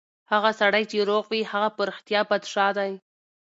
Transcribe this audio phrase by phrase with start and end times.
[0.31, 2.91] هغه سړی چې روغ وي، هغه په رښتیا پادشاه دی.